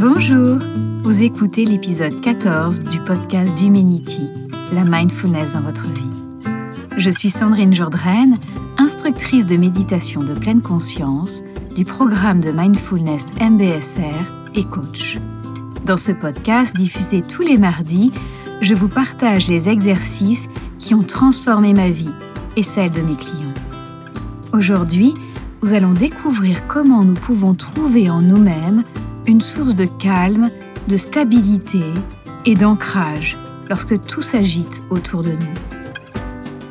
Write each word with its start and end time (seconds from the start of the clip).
Bonjour, 0.00 0.58
vous 1.02 1.22
écoutez 1.24 1.64
l'épisode 1.64 2.20
14 2.20 2.82
du 2.82 3.00
podcast 3.00 3.52
d'Humanity, 3.56 4.28
la 4.72 4.84
mindfulness 4.84 5.54
dans 5.54 5.62
votre 5.62 5.88
vie. 5.88 6.52
Je 6.96 7.10
suis 7.10 7.30
Sandrine 7.30 7.74
Jourdraine, 7.74 8.38
instructrice 8.76 9.44
de 9.44 9.56
méditation 9.56 10.20
de 10.20 10.34
pleine 10.34 10.62
conscience 10.62 11.42
du 11.74 11.84
programme 11.84 12.40
de 12.40 12.52
mindfulness 12.52 13.26
MBSR 13.40 14.54
et 14.54 14.62
coach. 14.62 15.18
Dans 15.84 15.96
ce 15.96 16.12
podcast 16.12 16.76
diffusé 16.76 17.22
tous 17.22 17.42
les 17.42 17.56
mardis, 17.56 18.12
je 18.60 18.74
vous 18.74 18.88
partage 18.88 19.48
les 19.48 19.68
exercices 19.68 20.48
qui 20.78 20.94
ont 20.94 21.02
transformé 21.02 21.72
ma 21.72 21.88
vie 21.88 22.14
et 22.54 22.62
celle 22.62 22.92
de 22.92 23.00
mes 23.00 23.16
clients. 23.16 23.54
Aujourd'hui, 24.52 25.14
nous 25.64 25.72
allons 25.72 25.92
découvrir 25.92 26.68
comment 26.68 27.02
nous 27.02 27.14
pouvons 27.14 27.54
trouver 27.54 28.08
en 28.08 28.22
nous-mêmes 28.22 28.84
une 29.28 29.42
source 29.42 29.76
de 29.76 29.84
calme, 29.84 30.50
de 30.88 30.96
stabilité 30.96 31.82
et 32.46 32.54
d'ancrage 32.54 33.36
lorsque 33.68 34.02
tout 34.04 34.22
s'agite 34.22 34.82
autour 34.88 35.22
de 35.22 35.32
nous. 35.32 35.54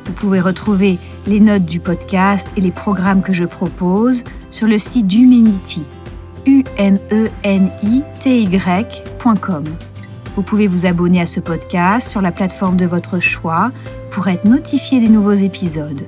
Vous 0.06 0.12
pouvez 0.12 0.40
retrouver 0.40 0.98
les 1.26 1.38
notes 1.38 1.64
du 1.64 1.78
podcast 1.78 2.48
et 2.56 2.60
les 2.60 2.72
programmes 2.72 3.22
que 3.22 3.32
je 3.32 3.44
propose 3.44 4.24
sur 4.50 4.66
le 4.66 4.80
site 4.80 5.06
d'Humanity, 5.06 5.84
u 6.46 6.64
m 6.76 6.98
e 7.12 7.28
n 7.44 7.70
i 7.84 8.02
t 8.20 8.42
y.com. 8.42 9.64
Vous 10.34 10.42
pouvez 10.42 10.66
vous 10.66 10.84
abonner 10.84 11.20
à 11.20 11.26
ce 11.26 11.38
podcast 11.38 12.08
sur 12.08 12.20
la 12.20 12.32
plateforme 12.32 12.76
de 12.76 12.86
votre 12.86 13.20
choix 13.20 13.70
pour 14.10 14.26
être 14.26 14.46
notifié 14.46 14.98
des 14.98 15.08
nouveaux 15.08 15.32
épisodes. 15.32 16.06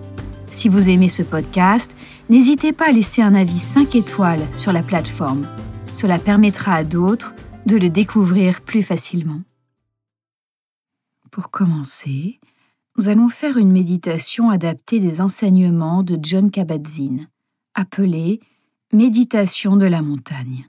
Si 0.49 0.69
vous 0.69 0.89
aimez 0.89 1.09
ce 1.09 1.23
podcast, 1.23 1.93
n'hésitez 2.29 2.73
pas 2.73 2.89
à 2.89 2.93
laisser 2.93 3.23
un 3.23 3.37
avis 3.37 3.61
5 3.61 3.95
étoiles 3.95 4.43
sur 4.57 4.73
la 4.73 4.83
plateforme. 4.83 5.43
Cela 5.95 6.19
permettra 6.19 6.75
à 6.75 6.85
d'autres 6.85 7.35
de 7.67 7.77
le 7.77 7.91
découvrir 7.91 8.63
plus 8.63 8.83
facilement. 8.83 9.43
Pour 11.31 11.51
commencer, 11.51 12.41
nous 12.97 13.09
allons 13.09 13.29
faire 13.29 13.57
une 13.57 13.71
méditation 13.71 14.51
adaptée 14.51 14.99
des 14.99 15.21
enseignements 15.21 16.03
de 16.03 16.19
John 16.21 16.51
Kabat-Zinn, 16.51 17.29
appelée 17.75 18.41
Méditation 18.93 19.77
de 19.77 19.87
la 19.87 20.03
montagne. 20.03 20.69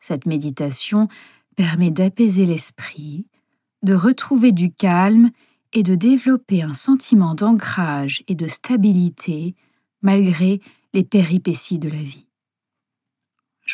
Cette 0.00 0.26
méditation 0.26 1.08
permet 1.56 1.90
d'apaiser 1.90 2.44
l'esprit, 2.44 3.26
de 3.82 3.94
retrouver 3.94 4.52
du 4.52 4.70
calme 4.70 5.30
et 5.72 5.82
de 5.82 5.94
développer 5.94 6.62
un 6.62 6.74
sentiment 6.74 7.34
d'ancrage 7.34 8.22
et 8.28 8.34
de 8.34 8.46
stabilité 8.46 9.54
malgré 10.02 10.60
les 10.92 11.04
péripéties 11.04 11.78
de 11.78 11.88
la 11.88 12.02
vie 12.02 12.25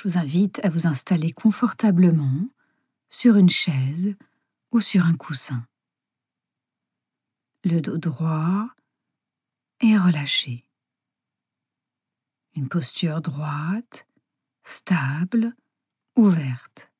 je 0.02 0.08
vous 0.08 0.18
invite 0.18 0.58
à 0.64 0.68
vous 0.68 0.88
installer 0.88 1.30
confortablement 1.32 2.48
sur 3.08 3.36
une 3.36 3.50
chaise 3.50 4.16
ou 4.72 4.80
sur 4.80 5.06
un 5.06 5.14
coussin. 5.14 5.64
Le 7.62 7.80
dos 7.80 7.98
droit 7.98 8.68
et 9.80 9.96
relâché. 9.96 10.66
Une 12.56 12.68
posture 12.68 13.20
droite, 13.20 14.08
stable, 14.64 15.54
ouverte. 16.16 16.90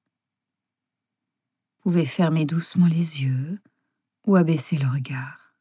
Vous 1.79 1.91
pouvez 1.91 2.05
fermer 2.05 2.45
doucement 2.45 2.87
les 2.87 3.23
yeux 3.23 3.61
ou 4.29 4.37
abaisser 4.37 4.79
le 4.79 4.87
regard. 4.87 5.57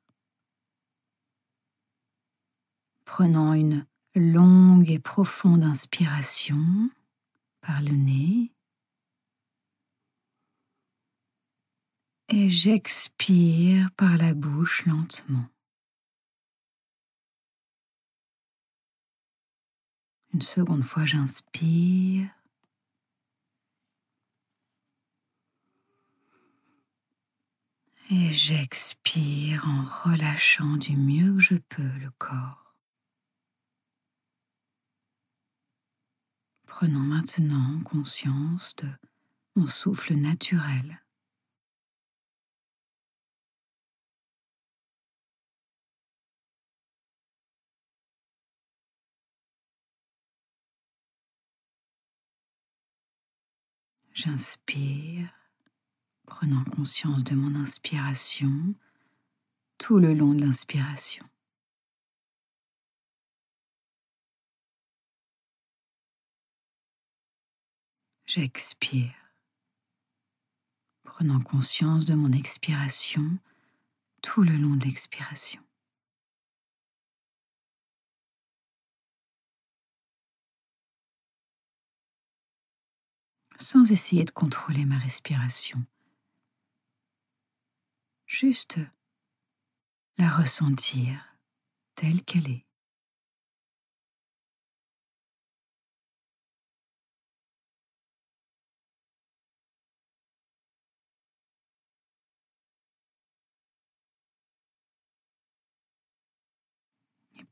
Prenant 3.06 3.54
une 3.54 3.88
longue 4.14 4.92
et 4.92 5.00
profonde 5.00 5.64
inspiration 5.64 6.92
par 7.72 7.82
le 7.82 7.92
nez. 7.92 8.52
Et 12.28 12.50
j'expire 12.50 13.90
par 13.96 14.18
la 14.18 14.34
bouche 14.34 14.86
lentement. 14.86 15.48
Une 20.34 20.42
seconde 20.42 20.84
fois, 20.84 21.06
j'inspire. 21.06 22.28
Et 28.10 28.32
j'expire 28.32 29.66
en 29.66 29.84
relâchant 29.84 30.76
du 30.76 30.98
mieux 30.98 31.36
que 31.36 31.40
je 31.40 31.56
peux 31.56 31.98
le 32.00 32.12
corps. 32.18 32.71
Prenons 36.72 37.02
maintenant 37.02 37.82
conscience 37.84 38.78
de 38.78 38.88
mon 39.58 39.68
souffle 39.68 40.16
naturel. 40.16 41.02
J'inspire, 54.14 55.30
prenant 56.26 56.64
conscience 56.64 57.26
de 57.26 57.36
mon 57.36 57.60
inspiration 57.60 58.74
tout 59.78 60.00
le 60.00 60.14
long 60.14 60.34
de 60.34 60.46
l'inspiration. 60.46 61.31
J'expire, 68.34 69.14
prenant 71.04 71.42
conscience 71.42 72.06
de 72.06 72.14
mon 72.14 72.32
expiration 72.32 73.38
tout 74.22 74.44
le 74.44 74.56
long 74.56 74.78
de 74.78 74.86
l'expiration. 74.86 75.62
Sans 83.60 83.92
essayer 83.92 84.24
de 84.24 84.32
contrôler 84.32 84.86
ma 84.86 84.98
respiration, 84.98 85.86
juste 88.28 88.80
la 90.18 90.30
ressentir 90.30 91.36
telle 91.96 92.24
qu'elle 92.24 92.50
est. 92.50 92.71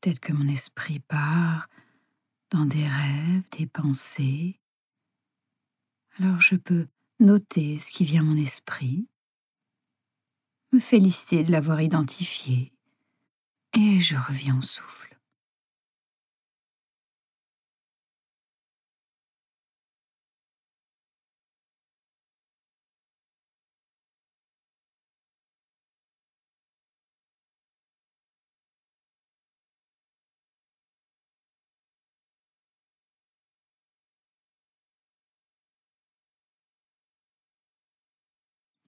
Peut-être 0.02 0.20
que 0.20 0.34
mon 0.34 0.48
esprit 0.48 1.00
part 1.00 1.68
dans 2.52 2.66
des 2.66 2.88
rêves, 2.88 3.50
des 3.58 3.68
pensées. 3.68 4.60
Alors 6.18 6.40
je 6.40 6.56
peux 6.56 6.88
noter 7.20 7.78
ce 7.78 7.92
qui 7.92 8.06
vient 8.06 8.22
à 8.22 8.26
mon 8.26 8.38
esprit, 8.38 9.08
me 10.72 10.80
féliciter 10.80 11.44
de 11.44 11.52
l'avoir 11.52 11.82
identifié, 11.82 12.72
et 13.74 14.00
je 14.00 14.16
reviens 14.16 14.58
au 14.58 14.62
souffle. 14.62 15.19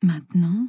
Maintenant, 0.02 0.68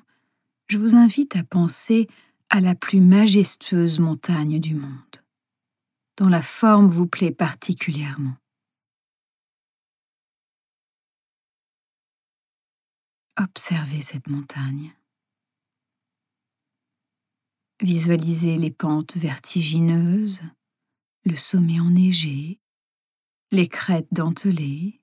je 0.69 0.77
vous 0.77 0.95
invite 0.95 1.37
à 1.37 1.45
penser 1.45 2.07
à 2.51 2.61
la 2.61 2.75
plus 2.75 3.01
majestueuse 3.01 3.99
montagne 3.99 4.61
du 4.61 4.75
monde, 4.75 5.23
dont 6.19 6.29
la 6.29 6.43
forme 6.43 6.89
vous 6.89 7.07
plaît 7.07 7.33
particulièrement. 7.33 8.37
Observez 13.39 14.03
cette 14.03 14.29
montagne. 14.29 14.95
Visualisez 17.81 18.57
les 18.57 18.71
pentes 18.71 19.17
vertigineuses, 19.17 20.43
le 21.25 21.37
sommet 21.37 21.81
enneigé, 21.81 22.61
les 23.51 23.69
crêtes 23.69 24.13
dentelées, 24.13 25.01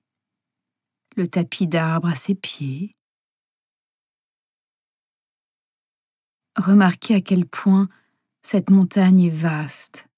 le 1.16 1.28
tapis 1.28 1.66
d'arbres 1.66 2.08
à 2.08 2.14
ses 2.14 2.36
pieds, 2.36 2.96
remarquer 6.60 7.14
à 7.14 7.20
quel 7.20 7.46
point 7.46 7.88
cette 8.42 8.70
montagne 8.70 9.22
est 9.22 9.30
vaste, 9.30 10.08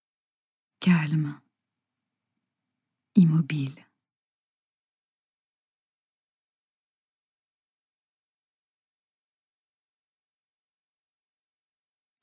calme, 0.81 1.39
immobile. 3.15 3.75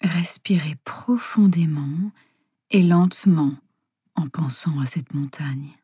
Respirez 0.01 0.77
profondément 0.85 2.11
et 2.69 2.83
lentement 2.83 3.53
en 4.15 4.27
pensant 4.27 4.79
à 4.79 4.85
cette 4.85 5.13
montagne. 5.13 5.77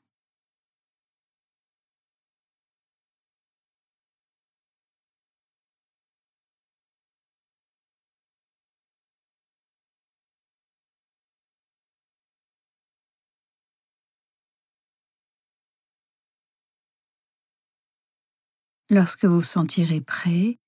Lorsque 18.92 19.26
vous 19.26 19.42
sentirez 19.42 20.00
prêt, 20.00 20.60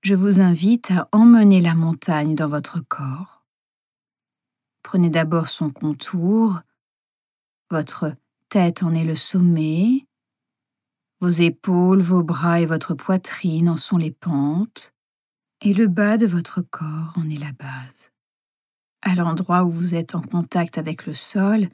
je 0.00 0.14
vous 0.14 0.38
invite 0.38 0.92
à 0.92 1.08
emmener 1.10 1.60
la 1.60 1.74
montagne 1.74 2.36
dans 2.36 2.46
votre 2.46 2.78
corps. 2.78 3.44
Prenez 4.84 5.10
d'abord 5.10 5.48
son 5.48 5.70
contour, 5.70 6.60
votre 7.70 8.14
tête 8.48 8.84
en 8.84 8.94
est 8.94 9.04
le 9.04 9.16
sommet, 9.16 10.06
vos 11.20 11.30
épaules, 11.30 12.00
vos 12.00 12.22
bras 12.22 12.60
et 12.60 12.66
votre 12.66 12.94
poitrine 12.94 13.68
en 13.68 13.76
sont 13.76 13.96
les 13.96 14.12
pentes, 14.12 14.92
et 15.60 15.74
le 15.74 15.88
bas 15.88 16.16
de 16.16 16.26
votre 16.26 16.60
corps 16.60 17.14
en 17.16 17.28
est 17.28 17.38
la 17.38 17.52
base. 17.52 18.12
À 19.02 19.16
l'endroit 19.16 19.64
où 19.64 19.70
vous 19.72 19.96
êtes 19.96 20.14
en 20.14 20.22
contact 20.22 20.78
avec 20.78 21.06
le 21.06 21.14
sol, 21.14 21.68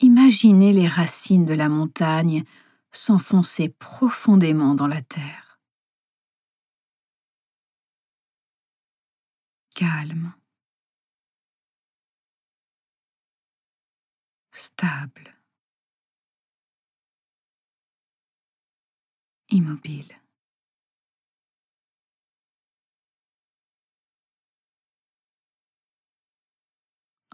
imaginez 0.00 0.74
les 0.74 0.88
racines 0.88 1.46
de 1.46 1.54
la 1.54 1.70
montagne 1.70 2.44
s'enfoncer 2.92 3.70
profondément 3.70 4.74
dans 4.74 4.86
la 4.86 5.02
terre. 5.02 5.58
Calme. 9.74 10.34
Stable. 14.52 15.34
Immobile. 19.48 20.18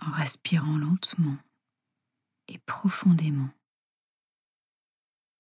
En 0.00 0.11
respirant 0.12 0.78
lentement 0.78 1.37
et 2.46 2.58
profondément. 2.58 3.50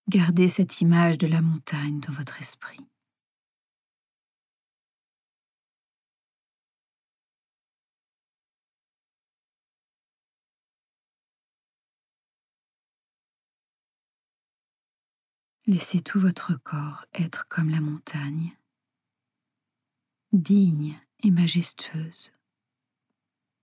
Gardez 0.08 0.48
cette 0.48 0.80
image 0.80 1.18
de 1.18 1.26
la 1.26 1.42
montagne 1.42 2.00
dans 2.00 2.14
votre 2.14 2.38
esprit. 2.38 2.80
Laissez 15.66 16.00
tout 16.00 16.18
votre 16.18 16.54
corps 16.54 17.04
être 17.12 17.46
comme 17.48 17.68
la 17.68 17.82
montagne, 17.82 18.56
digne 20.32 20.98
et 21.22 21.30
majestueuse, 21.30 22.32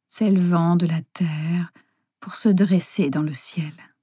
s'élevant 0.08 0.76
de 0.76 0.86
la 0.86 1.02
terre 1.02 1.74
pour 2.20 2.36
se 2.36 2.50
dresser 2.50 3.10
dans 3.10 3.24
le 3.24 3.34
ciel. 3.34 3.95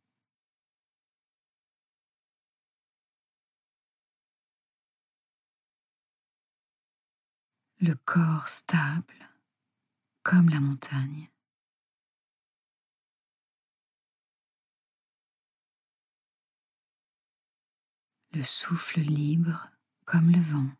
Le 7.82 7.96
corps 7.96 8.46
stable 8.46 9.28
comme 10.22 10.50
la 10.50 10.60
montagne. 10.60 11.28
Le 18.30 18.42
souffle 18.44 19.00
libre 19.00 19.68
comme 20.04 20.30
le 20.30 20.40
vent. 20.40 20.70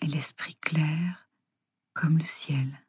Et 0.00 0.06
l'esprit 0.06 0.56
clair 0.56 1.30
comme 1.94 2.18
le 2.18 2.24
ciel. 2.24 2.81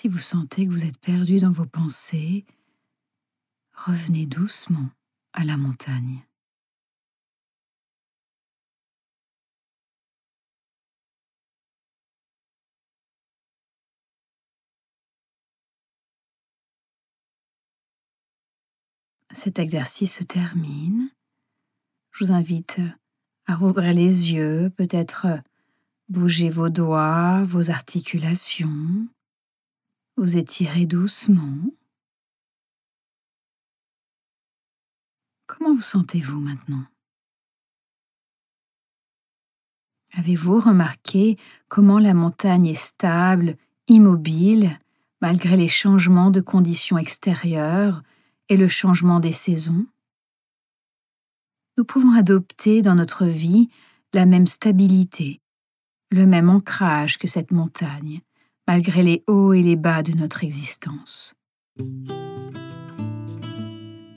Si 0.00 0.06
vous 0.06 0.18
sentez 0.18 0.64
que 0.64 0.70
vous 0.70 0.84
êtes 0.84 0.98
perdu 0.98 1.40
dans 1.40 1.50
vos 1.50 1.66
pensées, 1.66 2.46
revenez 3.74 4.26
doucement 4.26 4.90
à 5.32 5.42
la 5.42 5.56
montagne. 5.56 6.24
Cet 19.32 19.58
exercice 19.58 20.18
se 20.18 20.22
termine. 20.22 21.10
Je 22.12 22.24
vous 22.24 22.30
invite 22.30 22.80
à 23.46 23.56
rouvrir 23.56 23.92
les 23.92 24.32
yeux, 24.32 24.70
peut-être 24.76 25.26
bouger 26.08 26.50
vos 26.50 26.68
doigts, 26.68 27.42
vos 27.42 27.70
articulations. 27.70 29.08
Vous 30.18 30.36
étirez 30.36 30.84
doucement. 30.84 31.54
Comment 35.46 35.72
vous 35.76 35.80
sentez-vous 35.80 36.40
maintenant? 36.40 36.84
Avez-vous 40.14 40.58
remarqué 40.58 41.38
comment 41.68 42.00
la 42.00 42.14
montagne 42.14 42.66
est 42.66 42.74
stable, 42.74 43.56
immobile, 43.86 44.80
malgré 45.20 45.56
les 45.56 45.68
changements 45.68 46.32
de 46.32 46.40
conditions 46.40 46.98
extérieures 46.98 48.02
et 48.48 48.56
le 48.56 48.66
changement 48.66 49.20
des 49.20 49.30
saisons? 49.30 49.86
Nous 51.76 51.84
pouvons 51.84 52.16
adopter 52.16 52.82
dans 52.82 52.96
notre 52.96 53.24
vie 53.24 53.68
la 54.12 54.26
même 54.26 54.48
stabilité, 54.48 55.40
le 56.10 56.26
même 56.26 56.50
ancrage 56.50 57.18
que 57.18 57.28
cette 57.28 57.52
montagne, 57.52 58.20
malgré 58.68 59.02
les 59.02 59.24
hauts 59.26 59.54
et 59.54 59.62
les 59.62 59.76
bas 59.76 60.02
de 60.02 60.12
notre 60.12 60.44
existence. 60.44 61.34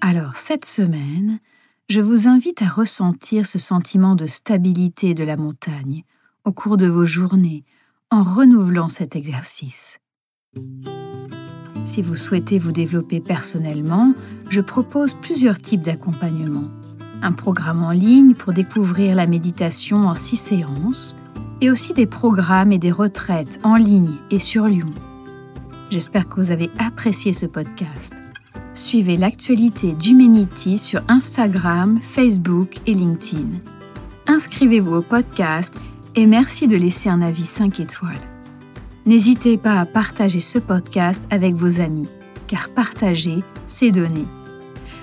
Alors 0.01 0.35
cette 0.35 0.65
semaine, 0.65 1.39
je 1.87 2.01
vous 2.01 2.27
invite 2.27 2.61
à 2.61 2.67
ressentir 2.67 3.45
ce 3.45 3.57
sentiment 3.57 4.13
de 4.15 4.27
stabilité 4.27 5.13
de 5.13 5.23
la 5.23 5.37
montagne 5.37 6.03
au 6.43 6.51
cours 6.51 6.75
de 6.75 6.87
vos 6.87 7.05
journées 7.05 7.63
en 8.09 8.23
renouvelant 8.23 8.89
cet 8.89 9.15
exercice. 9.15 9.99
Si 11.85 12.01
vous 12.01 12.15
souhaitez 12.15 12.59
vous 12.59 12.73
développer 12.73 13.21
personnellement, 13.21 14.13
je 14.49 14.59
propose 14.59 15.13
plusieurs 15.13 15.59
types 15.59 15.81
d'accompagnement. 15.81 16.69
Un 17.21 17.31
programme 17.31 17.83
en 17.83 17.91
ligne 17.91 18.33
pour 18.33 18.51
découvrir 18.51 19.15
la 19.15 19.27
méditation 19.27 20.07
en 20.07 20.15
six 20.15 20.37
séances, 20.37 21.15
et 21.61 21.69
aussi 21.69 21.93
des 21.93 22.07
programmes 22.07 22.71
et 22.71 22.79
des 22.79 22.91
retraites 22.91 23.59
en 23.63 23.75
ligne 23.75 24.15
et 24.31 24.39
sur 24.39 24.65
Lyon. 24.65 24.89
J'espère 25.91 26.27
que 26.27 26.41
vous 26.41 26.51
avez 26.51 26.69
apprécié 26.79 27.33
ce 27.33 27.45
podcast. 27.45 28.13
Suivez 28.73 29.17
l'actualité 29.17 29.93
d'Humanity 29.93 30.77
sur 30.77 31.01
Instagram, 31.07 31.99
Facebook 32.01 32.77
et 32.87 32.93
LinkedIn. 32.93 33.59
Inscrivez-vous 34.27 34.95
au 34.95 35.01
podcast 35.01 35.75
et 36.15 36.25
merci 36.25 36.67
de 36.67 36.77
laisser 36.77 37.09
un 37.09 37.21
avis 37.21 37.45
5 37.45 37.79
étoiles. 37.79 38.15
N'hésitez 39.05 39.57
pas 39.57 39.79
à 39.79 39.85
partager 39.85 40.39
ce 40.39 40.59
podcast 40.59 41.21
avec 41.29 41.55
vos 41.55 41.79
amis, 41.79 42.07
car 42.47 42.69
partager, 42.69 43.43
c'est 43.67 43.91
donner. 43.91 44.25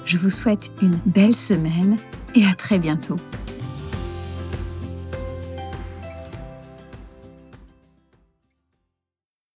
Je 0.05 0.17
vous 0.17 0.31
souhaite 0.31 0.71
une 0.81 0.99
belle 1.05 1.37
semaine 1.37 1.97
et 2.35 2.47
à 2.47 2.55
très 2.55 2.79
bientôt. 2.79 3.17